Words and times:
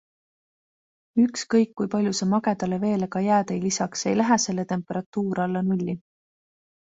Ükskõik, 1.23 1.73
kui 1.81 1.89
palju 1.95 2.13
sa 2.19 2.27
magedale 2.31 2.79
veele 2.85 3.09
ka 3.15 3.21
jääd 3.25 3.53
ei 3.57 3.61
lisaks, 3.65 4.05
ei 4.13 4.17
lähe 4.21 4.37
selle 4.47 4.67
temperatuur 4.71 5.43
alla 5.45 5.61
nulli. 5.69 5.95